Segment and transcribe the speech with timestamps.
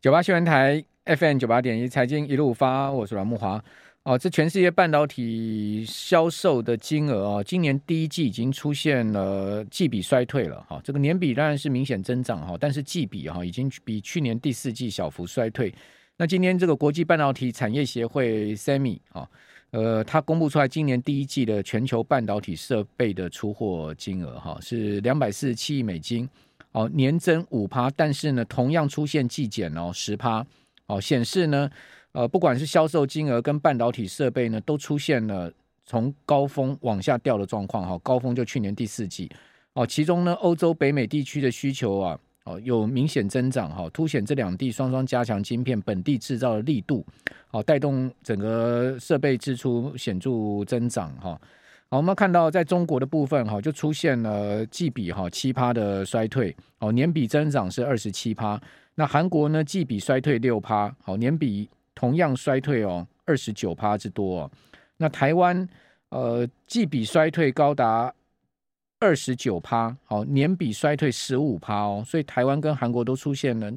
[0.00, 3.60] 九八新闻台 FM 九八点一财经一路发，我是阮慕华。
[4.04, 10.80] 哦，这全世界半导体销售的金额哦，今年第一季已经出现了季比衰退了哈。
[10.84, 15.74] 这个年比当然是明显增长哈，但是季比哈已经比去年第四季小幅衰退。
[16.16, 19.28] 那今天这个国际半导体产业协会 SEMI 啊，
[19.72, 26.28] 呃，它公布出来今年第一季的全球半导体设备的出货金额哈是两百四十七亿美金。
[26.78, 30.46] 哦，年增五趴，但是呢，同样出现季减哦，十趴
[30.86, 31.68] 哦，显示呢，
[32.12, 35.52] 呃，不管是销售金额跟半导体设备呢，都出现了
[35.84, 37.98] 从高峰往下掉的状况哈。
[38.04, 39.28] 高峰就去年第四季
[39.72, 47.04] 哦，其中呢，欧洲、北美地区的需求啊，哦，有明显增长哈，凸显这两地双双加强晶片本地制造的力度，
[47.50, 51.40] 哦，带动整个设备支出显著增长哈。
[51.90, 58.60] 好，我们看到在中国的部分哈，就出现了季比哈七趴的衰退，哦，年比增长是二十七趴。
[58.94, 64.50] 那韩国呢，季比衰退六趴，好，年比同样衰退哦，二十九趴之多。
[64.98, 65.66] 那台湾
[66.10, 68.12] 呃，季比衰退高达
[69.00, 72.04] 二十九趴，好，年比衰退十五趴哦。
[72.06, 73.72] 所以台湾跟韩国都出现了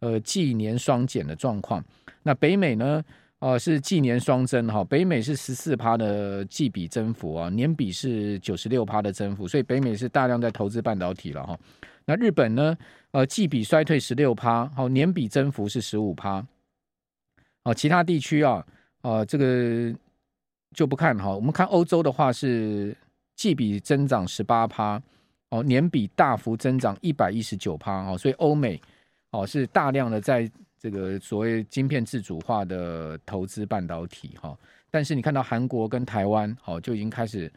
[0.00, 1.82] 呃季年双减的状况。
[2.22, 3.02] 那北美呢？
[3.46, 11.58] 哦、是季年双增哈，北美是十四趴的季比增幅啊，年比是九十六趴的增幅，所以北美是大量在投资半导体了哈。
[12.06, 12.74] 那日本呢？
[13.10, 16.42] 呃，季比衰退十六趴，好，年比增幅是十五趴。
[17.64, 18.64] 哦，其他地区啊，
[19.02, 19.94] 呃，这个
[20.74, 21.28] 就不看哈。
[21.28, 22.96] 我们看欧洲的话是
[23.36, 24.98] 季比增长十八趴，
[25.50, 28.80] 哦，年比大幅增长一百一十九趴哦，所以欧美
[29.32, 30.50] 哦是大量的在。
[30.84, 34.54] 这个所谓晶片自主化的投资半导体哈，
[34.90, 37.50] 但是你看到韩国跟台湾好就已经开始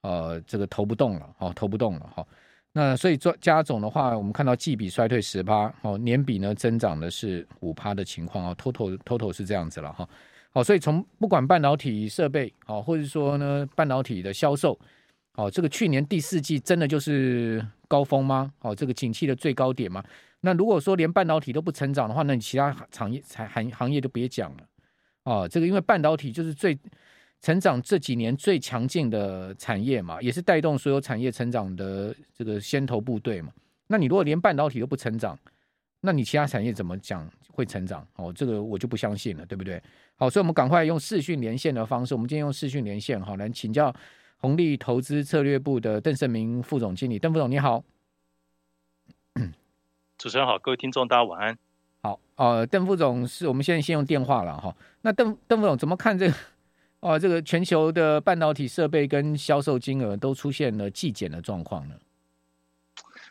[0.00, 2.26] 呃这个投不动了哈，投不动了哈。
[2.72, 10.08] 那所以做加总的话，我们看到季比衰退十趴，哦，年比呢增长的是五趴的情况啊，total total 是这样子了哈。
[10.50, 14.76] 好，所以从不管半导体设备好，或者说呢半导体的销售，
[15.36, 18.50] 哦，这个去年第四季真的就是高峰吗？
[18.58, 20.02] 好，这个景气的最高点吗？
[20.40, 24.64] 那如果说连半导体都不成长的话，那你其他产业、产行行业都别讲了
[25.24, 25.46] 哦！
[25.46, 26.78] 这个因为半导体就是最
[27.42, 33.52] 成长这几年最强劲的产业嘛，也是带动所有产业成长的这个先头部队嘛。
[33.88, 35.38] 那你如果连半导体都不成长，
[36.00, 38.06] 那你其他产业怎么讲会成长？
[38.16, 39.80] 哦，这个我就不相信了，对不对？
[40.16, 43.94] 好，所以我们赶快用视讯连线的方式，我们今天用视讯连线，好，来请教
[44.42, 47.84] 宏利投资策略部的邓胜明副总经理，邓副总你好。
[50.18, 51.56] 主持人好，各位听众大家晚安。
[52.02, 54.76] 好，呃，邓副总是我们现在先用电话了哈。
[55.02, 56.34] 那邓邓副总怎么看这个？
[56.98, 61.94] 哦、呃，这个全球的半导体设备跟销售金额都出现了季减的状况呢？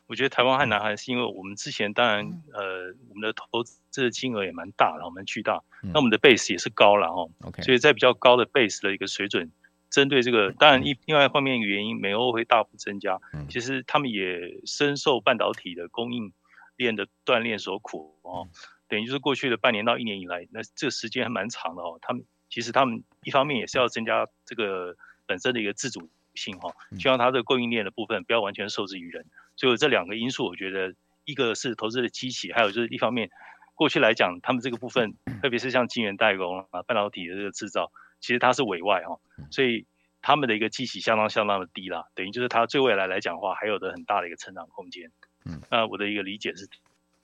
[0.07, 7.29] 我觉得台湾和南韩是因为我们之前当然、嗯、呃我们的投资的金额也蛮大的，蛮巨大，那我们的 base 也是高了哈。
[7.43, 9.51] OK，、嗯、所以在比较高的 base 的一个水准，
[9.91, 16.33] 针对这个当然一另外一方面原因，美欧会大幅增加，嗯、其实他们也深受半导体的供应。
[16.77, 18.47] 链的锻炼所苦哦，
[18.87, 21.99] 等于就是过去的半年到一年以来，那这个时间还蛮长的哦。
[22.01, 24.95] 他们其实他们一方面也是要增加这个
[25.27, 29.27] 本身的一个自主性哈，希望它的供应链的部分不要完全受制于人。
[29.57, 33.29] 所以这两个因素，我觉得一个是投资的机器，还有就是一方面
[33.75, 35.13] 过去来讲，他们这个部分，
[35.43, 37.91] 特别是像晶圆代工啊、半导体的这个制造，
[38.21, 39.19] 其实它是委外哈，
[39.51, 39.85] 所以
[40.21, 45.11] 他们的一个机器相当相当的低啦，等于就是它对未来来讲的话，还有的很大的一个成长空间。
[45.43, 46.69] 嗯，那我的一个理解是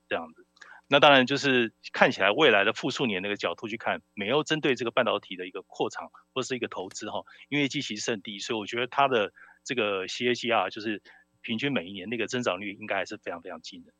[0.09, 0.46] 这样子。
[0.90, 9.34] 那当然就是看起来未来的复数年那个角度去看，美欧针对这个半导体的一个扩厂或是一个投资哈，因为基期甚低，所以我觉得它的
[9.64, 11.02] 这个 CAGR 就是
[11.41, 13.94] 平均每一年那个增长率应该还是非常非常惊人。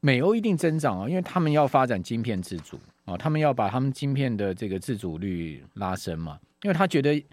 [0.00, 7.24] 美欧一定增长啊，因为他们要发展晶片自主啊，他们要把他们晶片的这个自主率拉升嘛，因为他觉得。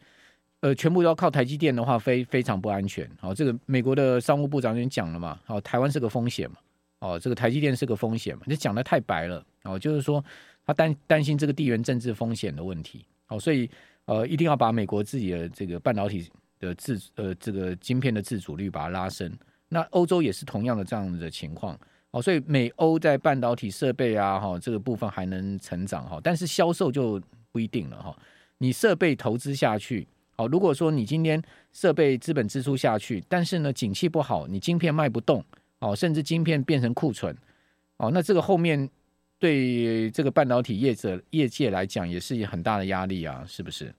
[0.62, 3.08] 呃，全部都要靠台积电的话，非非常不安全。
[3.20, 6.56] 好、哦，这个美国的商务部长已经讲了嘛，好、哦，台湾是个风险嘛，
[7.02, 10.24] 哦，这个台积电是个风险嘛，你讲得太白了，哦，就是说
[10.66, 13.70] 他担担心这个地缘政治风险的问题，哦，所以
[14.06, 16.28] 呃，一定要把美国自己的这个半导体
[16.60, 19.32] 的自呃这个晶片的自主率把它拉升。
[19.70, 21.78] 那欧洲也是同样的这样的情况，
[22.16, 27.22] 哦，所以美欧在半导体设备啊，哈、这个部分还能成长哈、但是销售就
[27.52, 28.18] 不一定了哈、
[28.60, 30.08] 你设备投资下去。
[30.38, 31.42] 好，如果说你今天
[31.74, 35.44] 设备资本支出下去，但是呢，景气不好，你晶片卖不动，
[35.80, 37.36] 哦，甚至晶片变成库存，
[37.98, 38.90] 哦，那这个后面
[39.38, 43.94] 对这个半导体业者业界来讲也是很大的压力啊，是不是？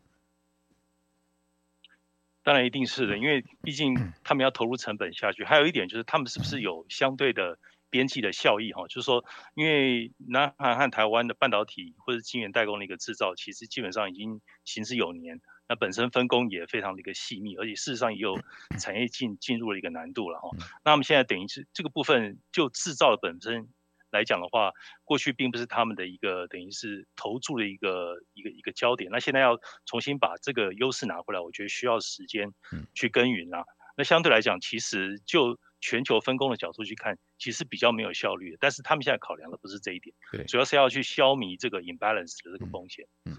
[2.43, 7.59] 当然一定是的，因为毕竟他们要投入成本下去，还有一点就是他们是不是有相对的
[7.97, 18.39] 边际的效益哈，就是说，因为南韩和台湾的半导体或者晶圆代工的一个制造，其实基本上已经行之有年，那本身分工也非常的一个细密，而且事实上也有
[18.79, 20.51] 产业进进入了一个难度了哈。
[20.85, 23.67] 那我们现在等于是这个部分就制造的本身
[24.11, 24.73] 来讲的话，
[25.05, 32.53] 过去并不是他们的一个等于是投注的一个一个一个焦点，那现在要重新把这个优势拿回来，我觉得需要时间
[32.95, 33.65] 去耕耘啊。
[33.97, 38.59] 那相对来讲，其实就全球分工的角度去看，其实比较没有效率的。
[38.61, 43.06] 但是他们现在考量的不是这一点，对，主要是要去消弭这个 imbalance 的这个风险。
[43.25, 43.37] 嗯，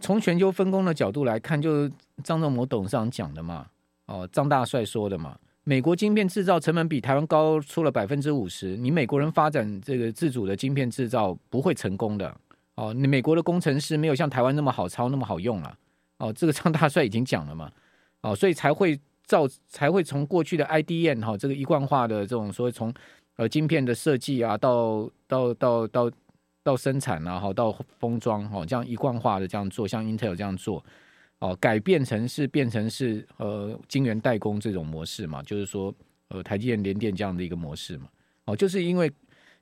[0.00, 3.68] 从全球分工的角度来看，就是张仲谋董事长讲的嘛，
[4.06, 12.36] 哦，张大帅说的嘛，美国晶片制造成本比台湾高出了百分之五十，你美国人发展这个自主的晶片制造不会成功的。
[12.76, 15.78] 哦，你美国的工程师没有像台湾那么好操，那么好用了。
[16.18, 17.70] 哦，这个张大帅已经讲了嘛，
[18.22, 18.98] 哦，所以才会。
[19.30, 22.92] 造才会从过去的 IDM 哈，这个一贯化的这种，所谓从
[23.36, 26.10] 呃晶片的设计啊，到到到到
[26.64, 30.84] 到生产啊，哈，到封装哈，这样一贯化的这样做，像 Intel 这样做，
[31.38, 35.94] 哦，改变成是变成是呃晶圆代工这种模式嘛，就是说
[36.30, 38.08] 呃台积电、联电这样的一个模式嘛，
[38.46, 39.08] 哦，就是因为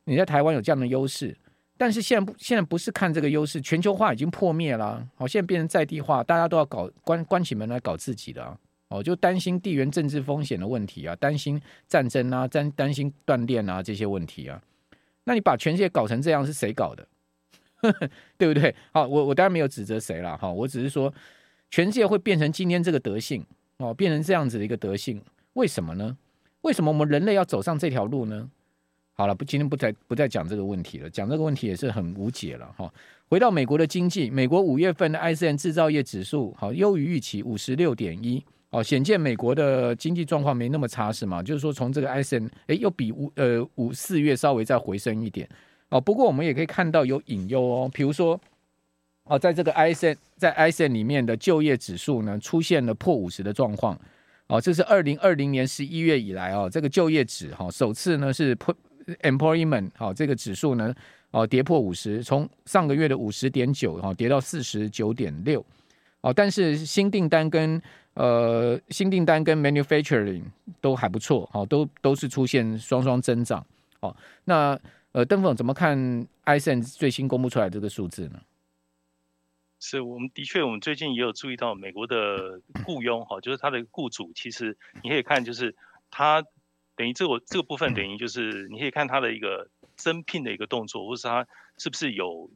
[0.05, 1.37] 你在台湾有这样的优势，
[1.77, 8.59] 但是现在不现在不是看这个优势，全球化已经破灭了，好，现在变成在地化，大家都要搞关关起门来搞自己的啊。
[8.89, 14.61] 哦，就担心地缘政治风险的问题啊，担心战争啊，担担心断电啊这些问题啊。
[15.25, 17.07] 那你把全世界搞成这样，是谁搞的？
[18.39, 18.75] 对不对？
[18.93, 21.13] 好，我我当然没有指责谁了哈，我只是说，
[21.71, 23.45] 全世界会变成今天这个德性
[23.77, 26.17] 哦，变成这样子的一个德性，为什么呢？
[26.63, 28.51] 为什么我们人类要走上这条路呢？
[29.13, 32.93] 好了，不，今天不再不再讲这个问题了，讲这个问题也是很无解了哈。
[33.29, 38.43] 回到美国的经济，美国五月份的 ISM 制造业指数好优于预期五十六点一。
[38.71, 41.43] 哦，显见美国的经济状况没那么差，是吗？
[41.43, 45.49] 就是说，从这个 ISM，哎，又比五呃五四月稍微再回升一点。
[45.89, 48.39] 哦，不过我们也可以看到有隐忧哦，比如说，
[49.25, 53.99] 哦，在这个 ISM 在 ISM 里面的就业指数呢，出现了破五十的状况。
[54.49, 58.75] 哦，这是二零二零年十一月以来哦，这个就业指哈、首次呢是破
[59.23, 60.95] employment 好、哦、这个指数呢
[61.31, 65.65] 哦跌破五十，从上个月的五十点九哈跌到四十九点六。
[66.21, 67.81] 哦，但是新订单跟
[68.19, 70.43] 呃，新订单跟 manufacturing
[70.81, 73.65] 都还不错，好，都都是出现双双增长，
[74.01, 74.77] 好，那
[75.13, 75.97] 呃，邓总怎么看
[76.45, 78.41] ISM 最新公布出来这个数字呢？
[79.79, 85.77] 是我们的确，我们最近也有注意到美国的雇佣，哈，就是他的雇主，其实你可以看，就是
[86.11, 86.43] 他
[86.97, 92.51] 等于这我这个部分，等于就是你可以看他的一个增聘的一个动作，或是他是不是有。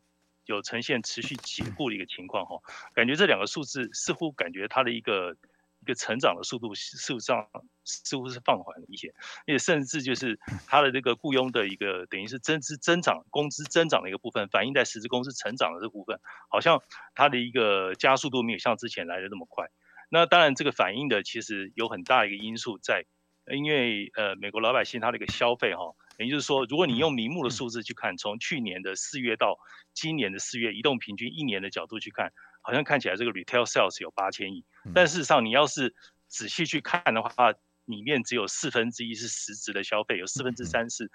[0.47, 2.57] 有呈现持续解雇的一个情况哈，
[2.95, 5.37] 感觉这两个数字似乎感觉它的一个
[5.85, 7.49] 个成长的速度事实上
[7.85, 9.15] 似乎是放缓了一些，
[9.47, 16.83] 而且甚至就是它的这个雇佣的一个等于是增资增长工资增长的一个部分，反映在实质工资成长的这部分，好像
[17.15, 19.67] 它的一个加速度没有像之前来的那么快。
[20.11, 23.05] 那当然这个反映的其实有很大一个因素在，
[23.51, 25.95] 因为呃美国老百姓他的一个消费哈。
[26.19, 29.57] 也就是说，如果你用名目的数字去看，从去年的四月到
[29.95, 32.33] 今年的四月，移动平均一年的角度去看，
[32.63, 34.65] 好像看起来这个 retail sales 有八千亿，
[34.95, 35.95] 但事实上你要是
[36.29, 37.53] 仔细去看的话，
[37.85, 41.11] 里面只有四分之一是实质的消费，有四分之三是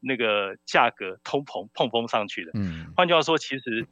[0.00, 2.52] 那个价格通膨碰碰上去的。
[2.54, 3.86] 嗯，换句话说，其实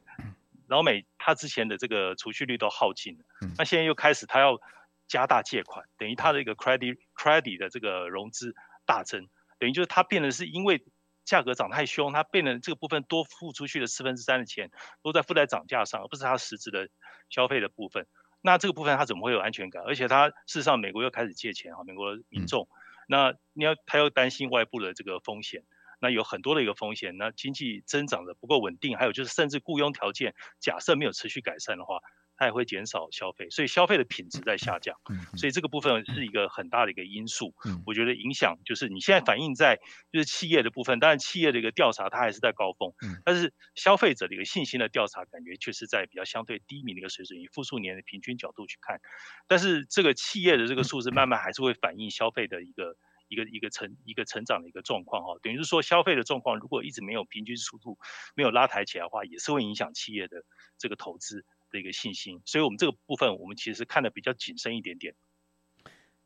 [0.67, 3.25] 老美他之前的这个储蓄率都耗尽了，
[3.57, 4.59] 那现在又开始他要
[5.07, 9.27] 加大借款，等于他的一个 credit credit 的这个融资大增。
[9.59, 10.83] 等于就是它变得是因为
[11.31, 14.69] 价格涨太凶，它变得这个部分多付出去的四分之三的钱
[15.01, 16.89] 都在附带涨价上，而不是它实质的
[17.29, 18.05] 消费的部分。
[18.41, 19.81] 那这个部分它怎么会有安全感？
[19.87, 22.67] 而且它事实上美国又开始借钱啊，美国民众，
[23.07, 25.63] 那你要他又担心外部的这个风险，
[26.01, 32.01] 那有很多的一个风险，那经济增长的不够稳定，还有就是甚至雇佣条件假设没有持续改善的话。
[32.41, 34.97] 它也会减少消费，所以消费的品质在下降，
[35.37, 37.53] 所以这个部分是一个很大的一个因素。
[37.85, 39.79] 我觉得影响就是你现在反映在
[40.11, 42.91] 就是企业的部分，当然企业的一个调查它还是在高峰，
[43.23, 48.99] 但是消费者的一个信心的调查感觉却是在比较相对低迷的一个水准，以复数年的平均角度去看，
[49.47, 52.95] 但是这个企业的这个数字慢慢还是会反映消费的一个
[53.27, 57.99] 一个一个成一个成长的一个状况哈，等于是说消费的状况如果一直没有平均速度
[58.35, 60.43] 没有拉抬起来的话，也是会影响企业的
[60.79, 65.13] 这个投资的一个信心，所以我们这个部分我们其实看得比较谨慎一点点。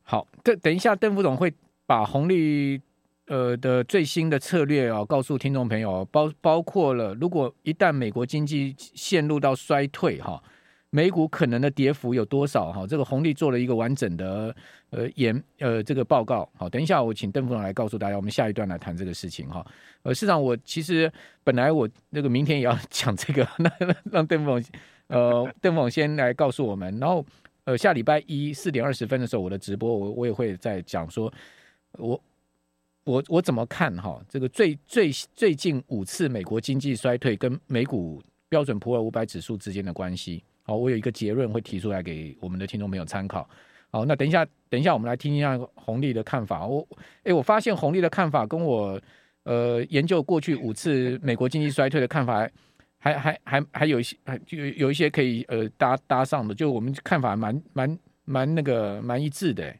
[0.01, 1.53] 好，等等一下，邓副总会
[1.85, 2.79] 把红利
[3.27, 10.43] 呃的最新的策略啊告诉听众朋友，包包括了如果一旦美国经济陷入到衰退哈，
[10.91, 12.71] 美股可能的跌幅有多少？
[12.71, 14.55] 哈，这个红利做了一个完整的
[14.91, 16.47] 呃研呃这个报告。
[16.55, 19.65] 好，等一下我请邓副总来告诉大家，我们下一段来谈这个事情哈。
[20.03, 21.11] 呃，市长我其实
[21.43, 23.71] 本来我那个明天也要 讲这个，那
[24.11, 24.71] 让邓副总
[25.07, 27.25] 呃邓副总先来告诉我们，然后
[27.65, 31.31] 呃下礼拜一四点二十分的时候，我的直播我我也会在讲说，
[31.93, 32.21] 我
[33.03, 40.43] 我我怎么看哈这个最最最近五次美国经济衰退跟美股标准普尔五百指数之间的关系。
[40.63, 43.47] 好，我有一个结论会提出来给我们的听众朋友参考。
[43.91, 46.65] 好，那等一下，等一下，我们来听一下红利的看法。
[46.65, 46.85] 我，
[47.23, 48.99] 哎，我发现红利的看法跟我
[49.43, 52.49] 呃研究过去五次美国经济衰退的看法
[53.05, 59.71] 还，还还还有一些，就有一些可以呃搭搭上的，就我们看法蛮蛮蛮那个蛮一致的。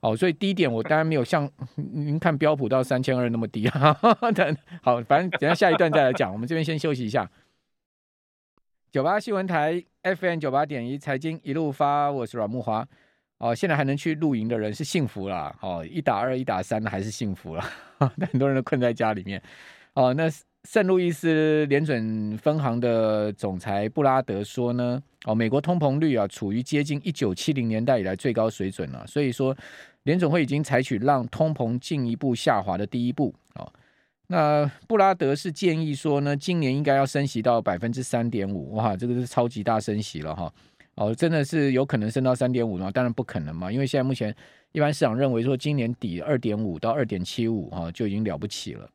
[0.00, 3.96] 好，所以第一点，我当然没有像您看标普到三千二那么低啊。
[4.34, 6.32] 等好，反正等下下一段再来讲。
[6.32, 7.30] 我们这边先休息一下。
[8.90, 12.84] 九八新闻台 FM 九八点一财经一路发，我是阮木华。
[13.38, 15.54] 哦，现在还能去露营的人是幸福啦。
[15.60, 17.64] 哦，一打二、一打三的还是幸福了。
[17.98, 19.40] 但 很多人都困在家里面。
[19.94, 20.28] 哦，那
[20.68, 29.02] 圣路易斯联准分行的总裁布拉德说呢，哦，美国通膨率啊处于接近一九七零年代以来最高水准了。
[29.06, 29.56] 所以说，
[30.02, 33.34] 联准会已经采取让通膨进一步下滑的第一步。
[33.54, 33.72] 哦。
[34.26, 40.52] 那布拉德是建议说呢，今年应该要升息到百分之三点五，哇，这个是超级大升息了哈，
[40.96, 42.90] 哦，真的是有可能升到三点五吗？
[42.90, 44.36] 当然不可能嘛，因为现在目前
[44.72, 48.86] 一般市场认为说，今年底二点五到二点七五哈就已经了不起了，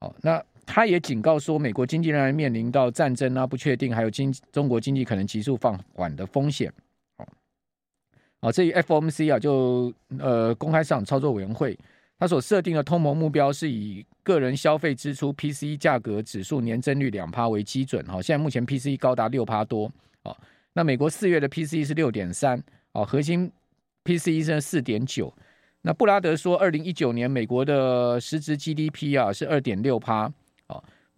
[0.00, 6.70] 哦，那他也警告说，美国经济仍然面临到战争啊不确定，还有经中国经济可能急速放缓的风险，
[7.16, 7.26] 哦，
[8.40, 11.76] 哦，至于 FOMC 啊，就呃公开市场操作委员会。
[12.20, 19.90] 他所设定的通膨目标是以个人消费支出 PCE 价格指数年增率两趴为基准，哈，现在目前 PCE 高达六趴多，
[20.24, 20.36] 哦，
[20.72, 23.50] 那美国四月的 PCE 是六点三，哦，核心
[24.04, 25.32] PCE 是四点九，
[25.82, 30.28] 那布拉德说，二零一九年美国的实质 GDP 啊是二点六趴，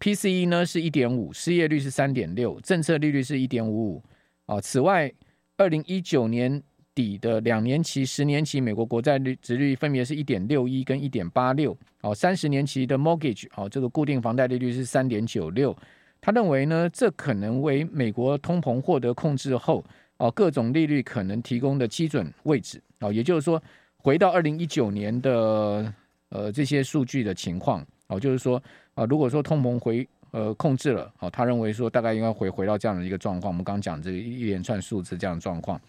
[0.01, 4.03] ，PCE 呢是一点五，失业率是三点六，政策利率是一点五五，
[4.47, 5.09] 哦，此外，
[5.55, 6.61] 二零一九年。
[6.93, 15.73] 底的两年期、十年期美国国债率值率分别是一点六一跟一点八六，哦，三十年期的 mortgage 哦，这个固定房贷利率是三点九六。
[16.19, 19.81] 他认为呢，这可能为美国通膨获得控制后，
[20.17, 23.63] 哦，各种利率可能提供的基准位置，哦，也就是说，
[23.95, 25.93] 回到二零一九年的
[26.27, 28.61] 呃这些数据的情况，哦，就是说
[28.93, 33.51] 啊，如果说通膨回呃控制了，哦，他认为说大概应该回回到这样的一个状况。
[33.51, 35.79] 我们刚刚讲这个一连串数字这样的状况。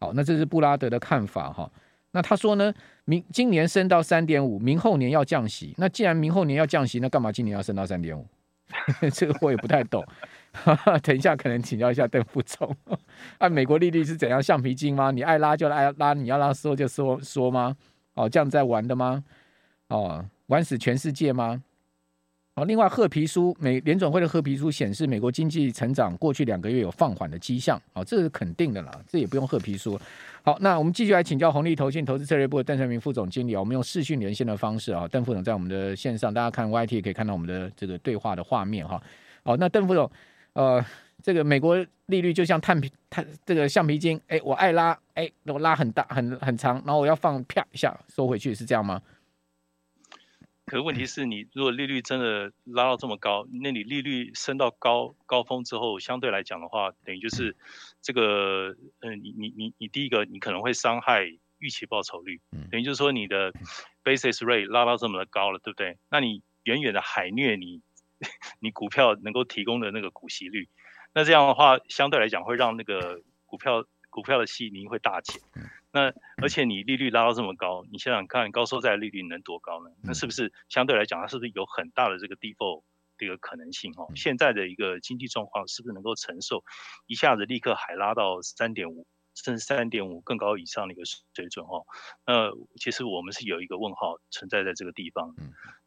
[0.00, 1.70] 好，那这是布拉德的看法哈。
[2.10, 2.74] 那他说呢，
[3.04, 5.72] 明今年升到三点五，明后年要降息。
[5.78, 8.26] 那既然明后年要降息，那干嘛今年要升到三点五？
[9.12, 10.04] 这个我也不太懂。
[11.02, 12.76] 等一下可能请教一下邓副总。
[13.38, 15.12] 按美国利率是怎样橡皮筋吗？
[15.12, 17.76] 你爱拉就爱拉，你要拉说就说说吗？
[18.14, 19.22] 哦，这样在玩的吗？
[19.88, 21.62] 哦，玩死全世界吗？
[22.54, 29.98] 哦另外，褐皮书美联准会的褐皮书显示，美国经济成长过去两个月有放缓的迹象，哦，这是肯定的啦，这也不用褐皮书。
[30.42, 39.00] 好，那我们继续来请教红利投信投资策略部的邓成明副总经理啊，我们用视讯连线的方式啊，邓副总在我们的线上，大家看 YT 也可以看到我们的这个对话的画面哈。
[39.44, 40.10] 好，那邓副总，
[40.54, 40.84] 呃，
[41.22, 49.00] 这个美国利率就像碳皮碳这个橡皮筋，哎，我爱拉，哎，我拉很大很很长，然后我要放啪一下收回去，是这样吗？
[50.70, 57.56] 可是问题是你如果利率真的拉到这么高，那你利率升到高高峰之后，相对来讲的话，等于就是
[58.00, 61.26] 这个，嗯，你你你你第一个你可能会伤害
[61.58, 63.52] 预期报酬率，等于就是说你的
[64.04, 65.98] basis rate 拉到这么的高了，对不对？
[66.08, 67.82] 那你远远的海虐你
[68.60, 70.68] 你股票能够提供的那个股息率，
[71.12, 75.42] 那这样的话相对来讲会让那个股票股票的吸引力会大减。
[75.92, 79.90] 那而且你利率拉到这么高，你想想看，高收债利率能多高呢？
[80.04, 82.84] 那是不是相对来讲，它是不是有很大的这个 default
[83.18, 83.92] 这个可能性？
[83.96, 86.62] 哦，现在的一个经济状况是不是能够承受
[87.06, 91.66] 一下子立刻还拉到三点五，甚至三点五更高以上的一个水准？
[91.66, 91.84] 哦，
[92.24, 95.34] 那其实我们是有一个问号存在在这个地方。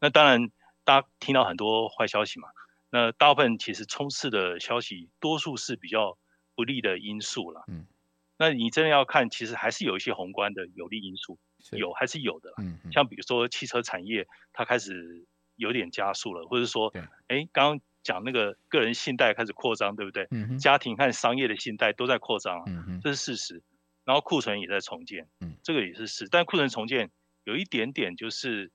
[0.00, 0.50] 那当然，
[0.84, 2.48] 大家听到很多坏消息嘛，
[2.90, 6.18] 那大部分其实充斥的消息，多数是比较
[6.54, 7.64] 不利的因素了。
[7.68, 7.86] 嗯。
[8.36, 11.38] 那你真的要看，其实还是有一些宏观的有利因素，
[11.72, 12.52] 有还是有的。
[12.58, 15.26] 嗯，像比如说汽车产业，它开始
[15.56, 16.92] 有点加速了，或者说，
[17.28, 20.26] 哎，刚刚讲那个个人信贷开始扩张，对不对？
[20.30, 23.62] 嗯，家庭和商业的信贷都在扩张，嗯，这是事实。
[24.04, 26.28] 然后库存也在重建，嗯，这个也是事。
[26.30, 27.10] 但库存重建
[27.44, 28.70] 有一点点就是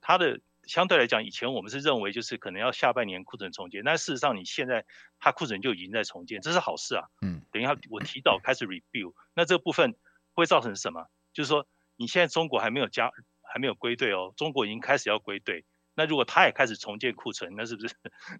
[0.00, 4.84] 它的相对来讲，以前我们是认为就是可能要下半年库存重建，但事实上你现在
[5.18, 7.04] 它库存就已经在重建，这是好事啊。
[7.22, 9.94] 嗯，等一下我提早开始 review，那这部分
[10.32, 11.06] 会造成什么？
[11.32, 11.66] 就是说
[11.96, 13.10] 你现在中国还没有加，
[13.52, 15.64] 还没有归队哦，中国已经开始要归队。
[15.96, 17.94] 那如果它也开始重建库存，那是不是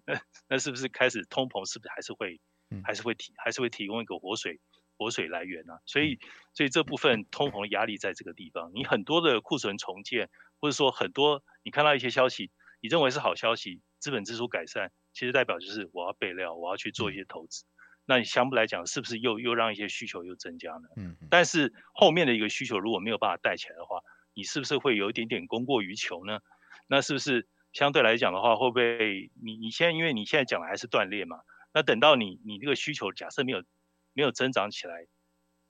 [0.04, 1.64] 那那是不是开始通膨？
[1.70, 2.40] 是不是还是会
[2.82, 4.58] 还是会提还是会提供一个活水
[4.96, 5.78] 活水来源呢、啊？
[5.86, 6.18] 所以
[6.52, 8.72] 所以这部分通膨的压力在这个地方。
[8.74, 10.28] 你很多的库存重建，
[10.60, 17.64] 或者说很多你看到一些消息，你认为是好消息，资本支出改善，其实代表就是我要备料，我要去做一些投资。
[18.04, 20.88] 那你相对来讲，是不是又又让一些需求又增加呢？
[20.96, 21.16] 嗯。
[21.30, 24.00] 但是后面的一个需求如果没有办法带起来的话，
[24.34, 26.40] 你是不是会有一点点供过于求呢？
[26.86, 31.40] 那是不是相对来讲的话，会不会你你现在因为你现在讲的还是断裂嘛？
[31.72, 33.64] 那等到你你这个需求假设没有
[34.12, 35.06] 没有增长起来，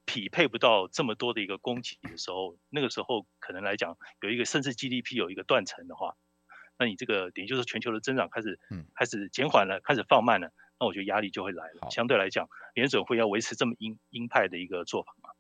[0.05, 6.17] 匹配不到这么多的一个供给的时候，那个时候可能来讲有一个甚至 GDP 有一个断层的话，
[6.79, 11.91] 那你这个等于就是全球的增长开始嗯开始减缓了，开始放慢了，那我觉得压力就会来了。
[11.91, 15.31] 相对来讲，联准会要维持这么鹰鹰派的一个做法嘛？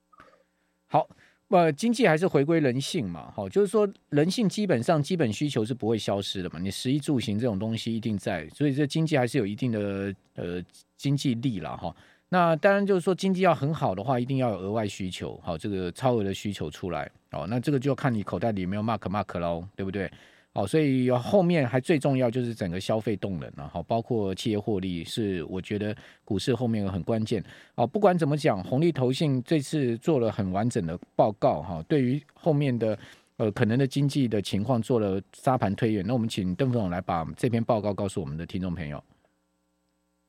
[0.86, 1.08] 好。
[1.48, 10.60] 呃，经济还是回归人性嘛，好，就是说人性基本上基本需求是不会消失的嘛，你食衣住行这种东西一定在，所以这经济还是有一定的呃
[10.96, 11.94] 经济力了哈。
[12.34, 20.10] 那当然就是说经济要很好的话，一定要有额外需求，好，这个超额的需求出来，哦，那这个就要看你口袋里有没有 mark mark 喽，对不对？
[20.52, 27.40] 好，所以后面还最重要就是整个消费动能了，好，包括企业获利是我觉得股市后面很关键。
[27.76, 32.98] 好，不管怎么讲，红利投信这次做了很完整的报告，哈，对于后面的
[33.36, 36.04] 呃可能的经济的情况做了沙盘推演。
[36.04, 39.00] 那我们请邓副总来把这篇报告告诉我们的听众朋友。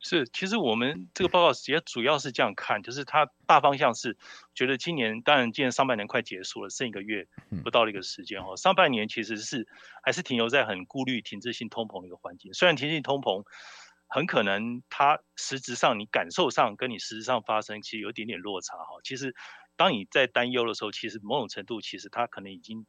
[0.08, 4.16] 是，其实我们这个报告也主要是这样看，就是它大方向是
[4.54, 7.26] 觉得今年，当然今年上半年快结束了，剩一个月
[7.64, 8.56] 不到的一个时间哦。
[8.56, 9.66] 上半年其实是
[10.04, 13.42] 还是停留在很顾虑停滞性通膨的一个环境，虽然停滞性通膨
[14.06, 19.00] 很可能它实质上你感受上跟你实质上发生其实有一点点落差哈。
[19.02, 19.34] 其实
[19.74, 22.86] 当你在担忧的时候，其实某种程度其实它可能已经。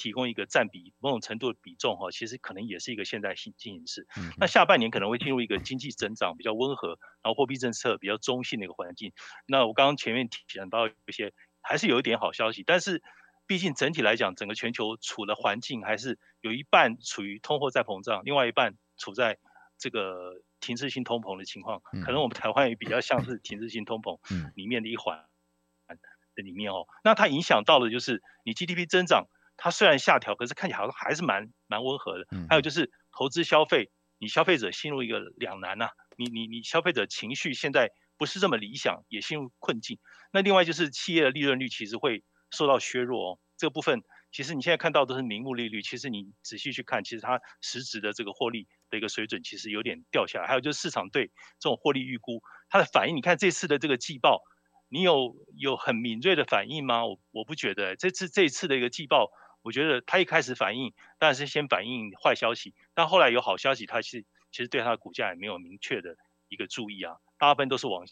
[0.00, 4.06] 提供一个占比某种程度的比重哈，其实可能也是一个现代性进行式。
[4.38, 9.12] 那下半年可能会进入一个经济增长比较温和，然后货币政策比较中性的一个环境。
[9.46, 10.38] 那我刚刚前面提
[10.70, 13.02] 到一些，还是有一点好消息，但是
[13.46, 19.36] 毕竟整体来讲，整个全球处的环境还是有一半处于通货在膨胀，另外一半处在
[19.76, 21.82] 这个停滞性通膨的情况。
[22.06, 24.18] 可能我们台湾也比较像是停滞性通膨
[24.54, 25.26] 里面的一环
[26.34, 26.86] 的里面哦。
[27.04, 29.26] 那它影响到的就是你 GDP 增长。
[29.62, 32.26] 它虽然下调，可是看起来好像还是蛮蛮温和的。
[32.48, 35.90] 还有就是投资消费，你消费者陷入一个两难呐、啊。
[36.16, 39.98] 你你你消费者情绪现在不是这么理想，也陷入困境。
[40.32, 43.38] 那另外就是企业的利润率其实会受到削弱哦。
[43.58, 50.48] 这个部分其实你现在看到都是名目利率，其实你仔细去看，其实它实质的这个获利的一个水准其实有点掉下来。
[50.48, 51.26] 还有就是市场对
[51.58, 54.40] 这种获利预估它的反应，你看这次的这个季报，
[54.88, 57.04] 你有有很敏锐的反应吗？
[57.04, 59.30] 我我不觉得这次这次的一个季报。
[59.62, 66.16] 我觉得他一开始反应当然是先反映坏消息，但后来有好消息，他是其实对他的股价也没有明确的
[66.48, 68.06] 一个注意啊，大部分都是往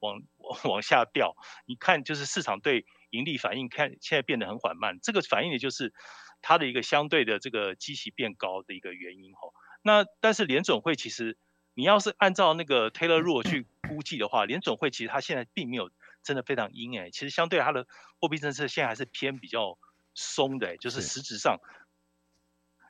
[0.00, 0.20] 往
[0.64, 1.34] 往下掉。
[1.64, 5.94] 你看，就是市场对盈利反应，看现在变得很缓慢，这个反应的就是
[6.42, 9.48] 它的一个相对的这个基期变高的一个原因哈。
[9.82, 11.38] 那但是联准会其实
[11.72, 15.90] 你要是按照那个 Taylor Rule 去估计的话，联准会其实它现在并没有
[16.22, 17.86] 真的非常鹰哎，其实相对它的
[18.20, 19.78] 货币政策现在还是偏比较。
[20.14, 21.58] 松的，就是实质上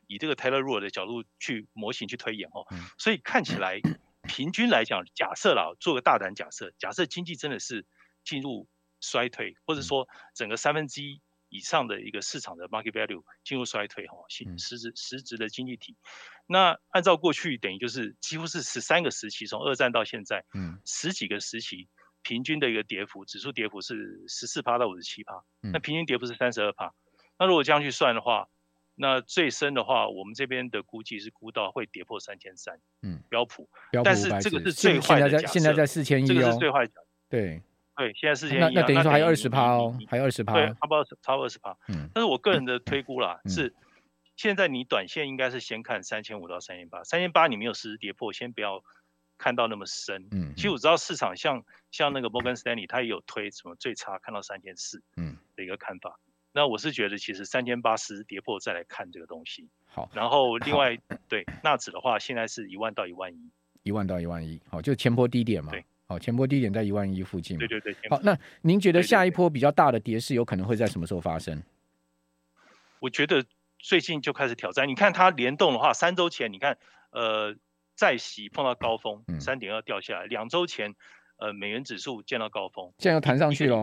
[0.06, 2.66] 以这个 Taylor Rule 的角度去模型去推演哦，
[2.98, 3.80] 所以看起来
[4.22, 7.86] 平均来讲，假设啦，做个大胆假设，假设经济真的是
[8.24, 8.68] 进入
[9.00, 15.96] 衰退，或者说整个三分之一以上的一个市场的 market value 进入衰退哈，实质实质的经济体，
[16.46, 21.88] 那按照过去等于就是几乎是十三个时期，从二战到现在，嗯，十几个时期
[22.22, 26.94] 平均的一个跌幅，指数跌幅是十四趴到五十七趴，那平均跌幅是三十二趴。
[27.40, 28.48] 那如果这样去算的话，
[28.94, 32.78] 那最深的话，我们这边的估计是估到会跌破三千三。
[33.00, 35.46] 嗯，标普，标普，但是这个是最坏的假设。
[35.46, 36.92] 现在在四千一，这个是最坏的。
[37.30, 37.62] 对
[37.96, 38.60] 对，现在四千一。
[38.60, 40.52] 那那等于说还有二十趴哦，还有二十趴。
[40.52, 41.74] 对，差不多超过二十趴。
[41.88, 43.74] 嗯，但是我个人的推估啦，嗯、是
[44.36, 48.84] 现在你短线应该是先看三千五到三千八，三千八你没有实时跌破，先不要
[49.38, 50.28] 看到那么深。
[50.30, 56.20] 嗯，其实我知道市场像像那个摩根斯丹利，他也有推什么最差看到三千四，嗯的一个看法。
[56.52, 59.68] 那我是觉得，其实三千八十跌破再来看这个东西。
[59.86, 63.50] 好，然后另外对纳指的话，现在是一万到一万一，
[63.84, 65.70] 一万到一万一，好，就前波低点嘛。
[65.70, 67.56] 对，好，前波低点在一万一附近。
[67.56, 67.94] 对对对。
[68.08, 71.62] 好，那您觉得下一波比较大的跌势有可能会在什么时候发生？
[72.98, 73.44] 我觉得
[73.78, 74.88] 最近就开始挑战。
[74.88, 76.76] 你看它联动的话，三周前你看，
[77.10, 77.56] 呃，
[77.94, 80.26] 再洗碰到高峰，三点二掉下来。
[80.26, 80.94] 两周前，
[81.38, 83.82] 呃，美元指数见到高峰，现在又弹上去了。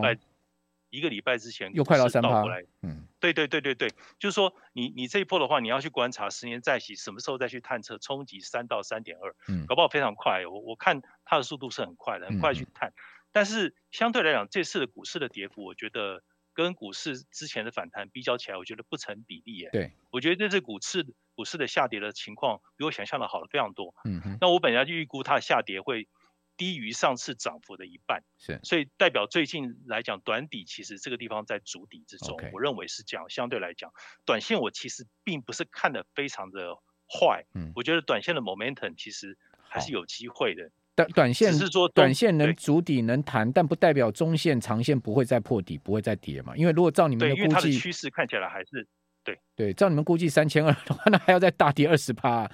[0.90, 2.44] 一个礼拜之前又快到三趴，
[2.82, 12.92] 嗯，对对对对对，就是说你你这一波的话，你要去观察十年债息什么时候再去探测冲击三到三点二，嗯，搞不好非常快，我我看它的速度是很快的，很快去探，
[13.32, 16.22] 但是相对来讲，这次的股市的跌幅，我觉得
[16.54, 26.08] 跟股市之前的反弹比较起来，我觉得不成比例耶，对，我觉得这次股市股市的下跌的情况比我想象的好了非常多，嗯哼，那我本来就预估它的下跌会。
[26.58, 33.24] 低于上次涨幅的一半，是，所以代表最近来讲，短底其实这个地方在主底之中.我认为是这样。
[33.30, 33.90] 相对来讲，
[34.26, 36.74] 短线我其实并不是看得非常的
[37.08, 39.38] 坏，嗯，我觉得短线的 momentum 其实
[39.70, 40.70] 还是有机会的。
[40.94, 46.56] 短短线只是说短线能筑底能弹，但不代表中线、长线不会再破底，不会再跌嘛。
[46.56, 48.86] 因为如果照你们的估计，因为它的趋势看起来还是。
[49.24, 52.50] 对对，照你们估计三千二的话，那还要再大跌二十趴，